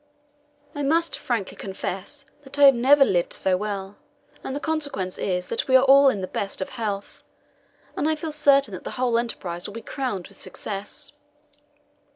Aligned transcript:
I 0.73 0.81
must 0.81 1.19
frankly 1.19 1.55
confess 1.55 2.25
that 2.43 2.57
I 2.57 2.63
have 2.63 2.73
never 2.73 3.05
lived 3.05 3.33
so 3.33 3.55
well. 3.55 3.97
And 4.43 4.55
the 4.55 4.59
consequence 4.59 5.19
is 5.19 5.45
that 5.49 5.67
we 5.67 5.75
are 5.75 5.83
all 5.83 6.09
in 6.09 6.21
the 6.21 6.25
best 6.27 6.59
of 6.59 6.69
health, 6.69 7.21
and 7.95 8.09
I 8.09 8.15
feel 8.15 8.31
certain 8.31 8.73
that 8.73 8.83
the 8.83 8.89
whole 8.97 9.19
enterprise 9.19 9.67
will 9.67 9.75
be 9.75 9.81
crowned 9.83 10.27
with 10.27 10.41
success. 10.41 11.11